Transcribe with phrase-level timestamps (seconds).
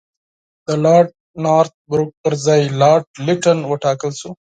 [0.67, 1.07] د لارډ
[1.45, 4.31] نارت بروک پر ځای لارډ لیټن وټاکل شو.